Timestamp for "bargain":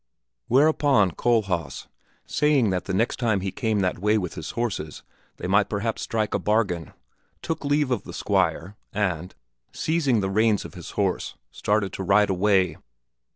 6.39-6.93